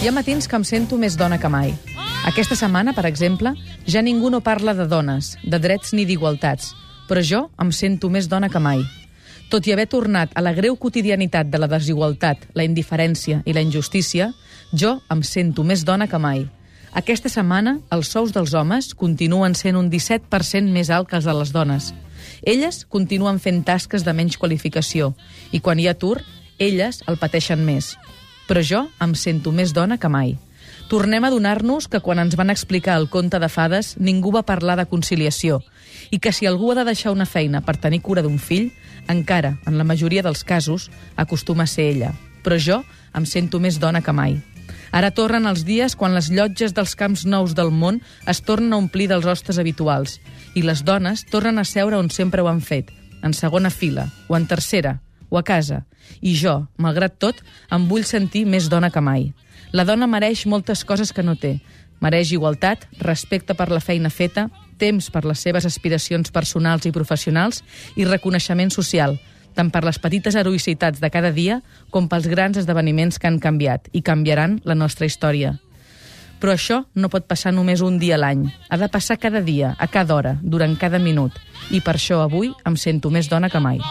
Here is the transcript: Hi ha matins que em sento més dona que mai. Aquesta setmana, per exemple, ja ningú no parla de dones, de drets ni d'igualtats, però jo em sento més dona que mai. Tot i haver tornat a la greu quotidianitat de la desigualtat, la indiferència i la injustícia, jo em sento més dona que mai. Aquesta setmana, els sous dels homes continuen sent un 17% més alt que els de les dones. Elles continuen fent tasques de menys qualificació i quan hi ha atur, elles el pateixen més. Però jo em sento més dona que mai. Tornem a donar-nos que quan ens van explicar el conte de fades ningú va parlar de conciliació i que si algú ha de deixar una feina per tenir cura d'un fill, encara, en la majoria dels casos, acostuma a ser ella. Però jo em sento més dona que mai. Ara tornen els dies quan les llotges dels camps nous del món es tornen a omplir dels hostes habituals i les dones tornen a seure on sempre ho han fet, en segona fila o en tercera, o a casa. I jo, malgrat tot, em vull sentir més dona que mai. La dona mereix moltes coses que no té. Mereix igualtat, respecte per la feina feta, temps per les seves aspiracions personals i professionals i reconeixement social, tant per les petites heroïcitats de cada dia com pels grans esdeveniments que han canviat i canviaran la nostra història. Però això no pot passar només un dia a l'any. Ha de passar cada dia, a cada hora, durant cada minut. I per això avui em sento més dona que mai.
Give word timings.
Hi 0.00 0.08
ha 0.08 0.12
matins 0.16 0.46
que 0.48 0.56
em 0.56 0.62
sento 0.64 0.96
més 0.96 1.12
dona 1.20 1.36
que 1.36 1.48
mai. 1.52 1.74
Aquesta 2.24 2.56
setmana, 2.56 2.94
per 2.96 3.04
exemple, 3.04 3.50
ja 3.84 4.00
ningú 4.00 4.30
no 4.32 4.38
parla 4.40 4.72
de 4.72 4.86
dones, 4.88 5.34
de 5.44 5.58
drets 5.60 5.92
ni 5.92 6.06
d'igualtats, 6.08 6.70
però 7.08 7.20
jo 7.20 7.40
em 7.60 7.68
sento 7.68 8.08
més 8.08 8.28
dona 8.28 8.48
que 8.48 8.62
mai. 8.64 8.80
Tot 9.52 9.66
i 9.68 9.74
haver 9.74 9.84
tornat 9.92 10.32
a 10.32 10.40
la 10.40 10.54
greu 10.56 10.78
quotidianitat 10.80 11.50
de 11.52 11.60
la 11.60 11.68
desigualtat, 11.68 12.46
la 12.56 12.64
indiferència 12.64 13.42
i 13.44 13.52
la 13.52 13.60
injustícia, 13.60 14.30
jo 14.72 14.94
em 15.12 15.20
sento 15.20 15.64
més 15.68 15.84
dona 15.84 16.08
que 16.08 16.20
mai. 16.22 16.46
Aquesta 16.96 17.28
setmana, 17.28 17.76
els 17.92 18.08
sous 18.08 18.32
dels 18.32 18.54
homes 18.54 18.94
continuen 18.94 19.52
sent 19.54 19.76
un 19.76 19.90
17% 19.92 20.72
més 20.72 20.88
alt 20.88 21.10
que 21.10 21.18
els 21.20 21.28
de 21.28 21.34
les 21.36 21.52
dones. 21.52 21.90
Elles 22.40 22.86
continuen 22.88 23.36
fent 23.38 23.60
tasques 23.68 24.00
de 24.06 24.16
menys 24.16 24.40
qualificació 24.40 25.12
i 25.52 25.60
quan 25.60 25.78
hi 25.78 25.90
ha 25.90 25.96
atur, 25.98 26.22
elles 26.58 27.02
el 27.06 27.20
pateixen 27.20 27.60
més. 27.68 27.92
Però 28.50 28.62
jo 28.66 28.88
em 28.98 29.12
sento 29.14 29.52
més 29.54 29.70
dona 29.70 29.94
que 30.02 30.08
mai. 30.10 30.32
Tornem 30.90 31.22
a 31.22 31.28
donar-nos 31.30 31.86
que 31.86 32.00
quan 32.02 32.18
ens 32.18 32.34
van 32.34 32.50
explicar 32.50 32.96
el 32.98 33.06
conte 33.06 33.38
de 33.38 33.46
fades 33.46 33.92
ningú 34.02 34.32
va 34.34 34.42
parlar 34.42 34.74
de 34.80 34.88
conciliació 34.90 35.60
i 36.10 36.18
que 36.18 36.32
si 36.34 36.48
algú 36.50 36.72
ha 36.72 36.80
de 36.80 36.84
deixar 36.88 37.12
una 37.14 37.28
feina 37.30 37.60
per 37.62 37.76
tenir 37.78 38.00
cura 38.02 38.24
d'un 38.26 38.40
fill, 38.42 38.72
encara, 39.06 39.52
en 39.70 39.78
la 39.78 39.86
majoria 39.86 40.24
dels 40.26 40.42
casos, 40.42 40.88
acostuma 41.14 41.62
a 41.62 41.70
ser 41.70 41.84
ella. 41.92 42.10
Però 42.42 42.58
jo 42.58 42.80
em 43.14 43.22
sento 43.22 43.60
més 43.62 43.78
dona 43.78 44.02
que 44.02 44.10
mai. 44.10 44.40
Ara 44.90 45.12
tornen 45.14 45.46
els 45.46 45.62
dies 45.68 45.94
quan 45.94 46.16
les 46.18 46.32
llotges 46.34 46.74
dels 46.74 46.96
camps 46.98 47.22
nous 47.22 47.54
del 47.54 47.70
món 47.70 48.00
es 48.26 48.42
tornen 48.42 48.74
a 48.74 48.80
omplir 48.82 49.06
dels 49.12 49.30
hostes 49.30 49.62
habituals 49.62 50.18
i 50.58 50.66
les 50.66 50.82
dones 50.82 51.22
tornen 51.30 51.62
a 51.62 51.64
seure 51.64 52.02
on 52.02 52.10
sempre 52.10 52.42
ho 52.42 52.50
han 52.50 52.58
fet, 52.66 52.90
en 53.22 53.30
segona 53.30 53.70
fila 53.70 54.08
o 54.26 54.34
en 54.34 54.50
tercera, 54.50 54.98
o 55.30 55.38
a 55.38 55.44
casa. 55.46 55.84
I 56.20 56.34
jo, 56.36 56.66
malgrat 56.76 57.16
tot, 57.22 57.40
em 57.72 57.86
vull 57.88 58.04
sentir 58.04 58.44
més 58.44 58.68
dona 58.68 58.90
que 58.90 59.00
mai. 59.00 59.30
La 59.72 59.86
dona 59.86 60.10
mereix 60.10 60.44
moltes 60.50 60.84
coses 60.84 61.14
que 61.14 61.22
no 61.22 61.36
té. 61.38 61.60
Mereix 62.00 62.32
igualtat, 62.32 62.86
respecte 62.98 63.54
per 63.54 63.68
la 63.70 63.80
feina 63.80 64.10
feta, 64.10 64.48
temps 64.80 65.10
per 65.12 65.24
les 65.28 65.38
seves 65.38 65.66
aspiracions 65.68 66.32
personals 66.32 66.86
i 66.88 66.92
professionals 66.92 67.62
i 67.96 68.08
reconeixement 68.08 68.72
social, 68.72 69.18
tant 69.54 69.70
per 69.70 69.84
les 69.84 69.98
petites 70.00 70.36
heroïcitats 70.36 71.00
de 71.02 71.10
cada 71.12 71.30
dia 71.36 71.60
com 71.90 72.08
pels 72.08 72.28
grans 72.30 72.60
esdeveniments 72.60 73.18
que 73.18 73.28
han 73.28 73.40
canviat 73.42 73.90
i 73.92 74.02
canviaran 74.02 74.60
la 74.64 74.78
nostra 74.78 75.06
història. 75.06 75.58
Però 76.40 76.54
això 76.56 76.84
no 76.96 77.10
pot 77.12 77.26
passar 77.28 77.52
només 77.52 77.82
un 77.84 77.98
dia 78.00 78.16
a 78.16 78.22
l'any. 78.22 78.46
Ha 78.70 78.80
de 78.80 78.88
passar 78.88 79.18
cada 79.20 79.44
dia, 79.44 79.74
a 79.76 79.86
cada 79.92 80.16
hora, 80.16 80.38
durant 80.40 80.78
cada 80.80 80.98
minut. 80.98 81.36
I 81.70 81.84
per 81.84 81.98
això 82.00 82.22
avui 82.24 82.54
em 82.64 82.80
sento 82.80 83.12
més 83.12 83.28
dona 83.28 83.52
que 83.52 83.60
mai. 83.60 83.84